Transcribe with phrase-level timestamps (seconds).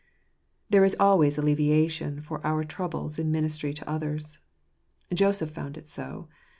[0.67, 4.39] There is always alleviation for our troubles in ministry to others.
[5.13, 6.27] Joseph found it so.